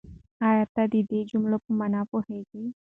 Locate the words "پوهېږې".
2.11-2.63